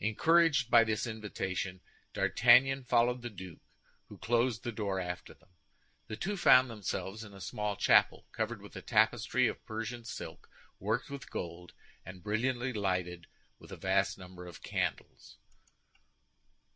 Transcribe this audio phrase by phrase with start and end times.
[0.00, 1.80] Encouraged by this invitation,
[2.12, 3.60] D'Artagnan followed the duke,
[4.08, 5.50] who closed the door after them.
[6.08, 10.50] The two found themselves in a small chapel covered with a tapestry of Persian silk
[10.80, 11.72] worked with gold,
[12.04, 13.28] and brilliantly lighted
[13.60, 15.36] with a vast number of candles.